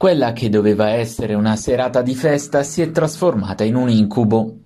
[0.00, 4.60] Quella che doveva essere una serata di festa si è trasformata in un incubo.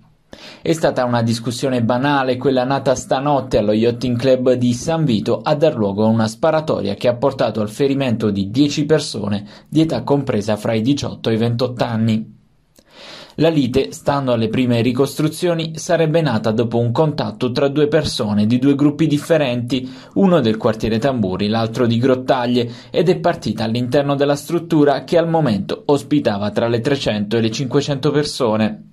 [0.61, 5.53] È stata una discussione banale quella nata stanotte allo Yachting Club di San Vito a
[5.55, 10.03] dar luogo a una sparatoria che ha portato al ferimento di 10 persone di età
[10.03, 12.34] compresa fra i 18 e i 28 anni.
[13.39, 18.59] La lite, stando alle prime ricostruzioni, sarebbe nata dopo un contatto tra due persone di
[18.59, 24.37] due gruppi differenti, uno del quartiere Tamburi, l'altro di Grottaglie, ed è partita all'interno della
[24.37, 28.89] struttura che al momento ospitava tra le 300 e le 500 persone.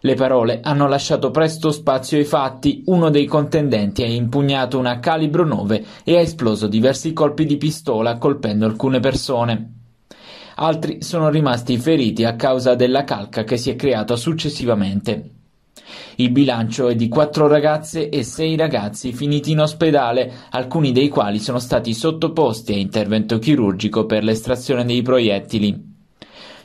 [0.00, 5.44] Le parole hanno lasciato presto spazio ai fatti, uno dei contendenti ha impugnato una calibro
[5.44, 9.79] 9 e ha esploso diversi colpi di pistola colpendo alcune persone
[10.62, 15.30] altri sono rimasti feriti a causa della calca che si è creata successivamente.
[16.16, 21.38] Il bilancio è di quattro ragazze e sei ragazzi finiti in ospedale, alcuni dei quali
[21.38, 25.88] sono stati sottoposti a intervento chirurgico per l'estrazione dei proiettili.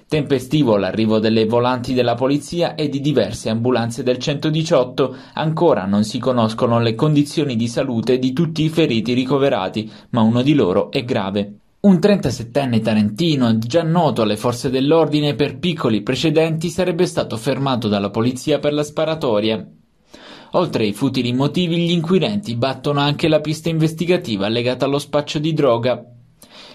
[0.08, 6.20] Tempestivo l'arrivo delle volanti della polizia e di diverse ambulanze del 118, ancora non si
[6.20, 11.03] conoscono le condizioni di salute di tutti i feriti ricoverati, ma uno di loro è
[11.05, 11.59] grave.
[11.86, 18.09] Un trentasettenne tarentino, già noto alle forze dell'ordine per piccoli precedenti, sarebbe stato fermato dalla
[18.09, 19.64] polizia per la sparatoria.
[20.53, 25.53] Oltre ai futili motivi, gli inquirenti battono anche la pista investigativa legata allo spaccio di
[25.53, 26.03] droga.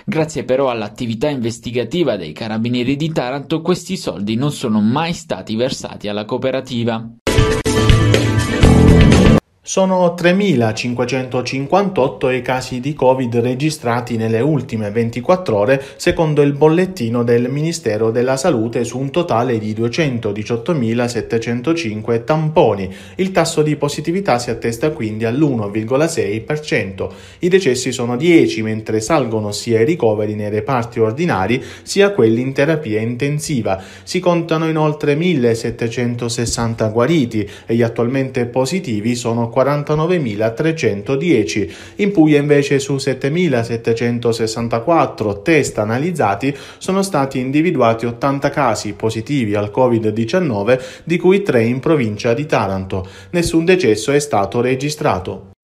[0.05, 6.09] Grazie però all'attività investigativa dei carabinieri di Taranto, questi soldi non sono mai stati versati
[6.09, 7.09] alla cooperativa.
[9.69, 17.51] Sono 3.558 i casi di Covid registrati nelle ultime 24 ore, secondo il bollettino del
[17.51, 22.95] Ministero della Salute, su un totale di 218.705 tamponi.
[23.17, 27.09] Il tasso di positività si attesta quindi all'1,6%.
[27.41, 32.53] I decessi sono 10, mentre salgono sia i ricoveri nei reparti ordinari sia quelli in
[32.53, 33.83] terapia intensiva.
[34.05, 41.73] Si contano inoltre 1.760 guariti e gli attualmente positivi sono 49.310.
[41.97, 50.79] In Puglia invece su 7.764 test analizzati sono stati individuati 80 casi positivi al Covid-19,
[51.05, 53.09] di cui 3 in provincia di Taranto.
[53.31, 55.55] Nessun decesso è stato registrato.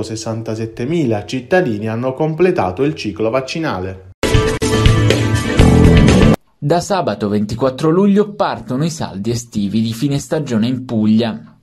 [0.00, 4.10] 267.000 cittadini hanno completato il ciclo vaccinale.
[6.58, 11.58] Da sabato 24 luglio partono i saldi estivi di fine stagione in Puglia.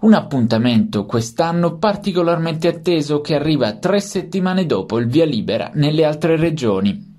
[0.00, 6.36] Un appuntamento quest'anno particolarmente atteso che arriva tre settimane dopo il via libera nelle altre
[6.36, 7.16] regioni.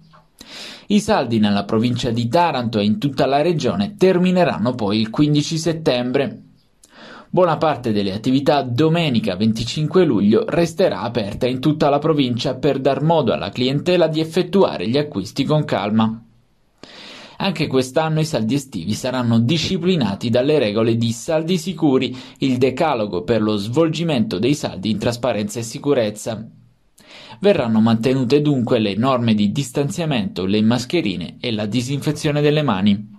[0.87, 5.57] I saldi nella provincia di Taranto e in tutta la regione termineranno poi il 15
[5.59, 6.41] settembre.
[7.31, 13.03] Buona parte delle attività domenica 25 luglio resterà aperta in tutta la provincia per dar
[13.03, 16.23] modo alla clientela di effettuare gli acquisti con calma.
[17.37, 23.43] Anche quest'anno i saldi estivi saranno disciplinati dalle regole di Saldi Sicuri, il decalogo per
[23.43, 26.43] lo svolgimento dei saldi in trasparenza e sicurezza.
[27.39, 33.17] Verranno mantenute dunque le norme di distanziamento, le mascherine e la disinfezione delle mani.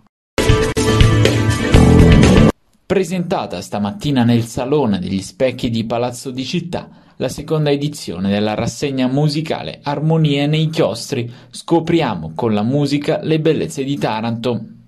[2.90, 6.88] Presentata stamattina nel Salone degli Specchi di Palazzo di Città,
[7.18, 13.84] la seconda edizione della rassegna musicale Armonie nei chiostri, scopriamo con la musica le bellezze
[13.84, 14.79] di Taranto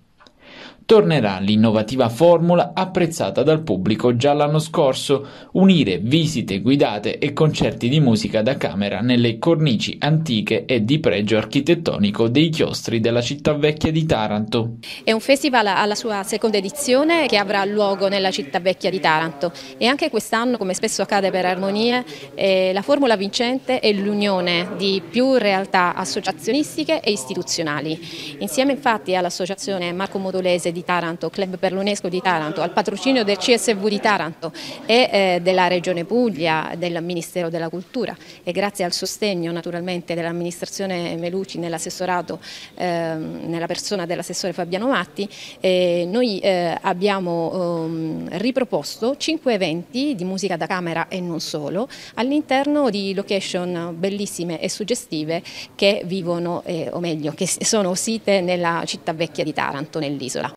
[0.84, 8.00] tornerà l'innovativa formula apprezzata dal pubblico già l'anno scorso, unire visite guidate e concerti di
[8.00, 13.92] musica da camera nelle cornici antiche e di pregio architettonico dei chiostri della città vecchia
[13.92, 14.76] di Taranto.
[15.04, 19.52] È un festival alla sua seconda edizione che avrà luogo nella città vecchia di Taranto
[19.78, 25.02] e anche quest'anno, come spesso accade per Armonie, eh, la formula vincente è l'unione di
[25.08, 28.36] più realtà associazionistiche e istituzionali.
[28.38, 33.36] Insieme infatti all'associazione Marco Modolese di Taranto, Club per l'UNESCO di Taranto, al patrocinio del
[33.36, 34.52] CSV di Taranto
[34.86, 41.16] e eh, della Regione Puglia, del Ministero della Cultura e grazie al sostegno naturalmente dell'amministrazione
[41.16, 42.40] Meluci nell'assessorato,
[42.74, 45.28] eh, nella persona dell'assessore Fabiano Matti,
[45.60, 51.88] eh, noi eh, abbiamo ehm, riproposto cinque eventi di musica da camera e non solo
[52.14, 55.42] all'interno di location bellissime e suggestive
[55.74, 60.52] che vivono, eh, o meglio, che sono site nella città vecchia di Taranto, nell'isola.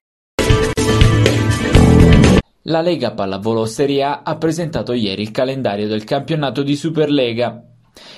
[2.67, 7.63] La Lega Pallavolo Serie A ha presentato ieri il calendario del campionato di Superlega.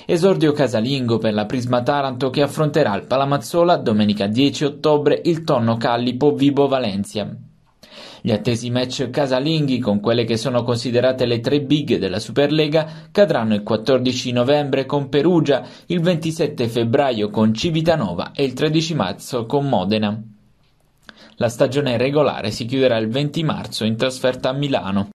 [0.06, 5.76] Esordio casalingo per la Prisma Taranto che affronterà il Palamazzola domenica 10 ottobre il Tonno
[5.76, 7.30] Callipo Vibo Valencia.
[8.22, 13.54] Gli attesi match casalinghi con quelle che sono considerate le tre big della Superlega cadranno
[13.54, 19.68] il 14 novembre con Perugia, il 27 febbraio con Civitanova e il 13 marzo con
[19.68, 20.37] Modena.
[21.40, 25.10] La stagione regolare si chiuderà il 20 marzo in trasferta a Milano.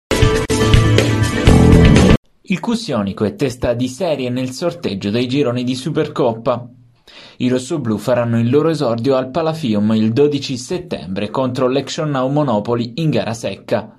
[2.43, 6.69] Il Cussionico è testa di serie nel sorteggio dei gironi di Supercoppa.
[7.39, 12.93] I rossoblù faranno il loro esordio al Palafium il 12 settembre contro l'Action Now Monopoli
[12.97, 13.93] in gara secca.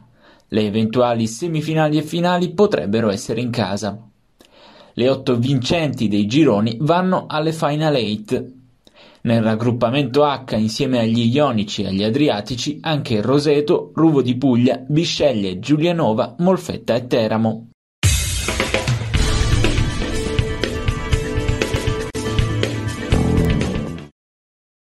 [0.48, 4.00] Le eventuali semifinali e finali potrebbero essere in casa.
[4.94, 8.62] Le otto vincenti dei gironi vanno alle Final Eight.
[9.26, 15.60] Nel raggruppamento H insieme agli Ionici e agli Adriatici anche Roseto, Ruvo di Puglia, Bisceglie,
[15.60, 17.73] Giulianova, Molfetta e Teramo.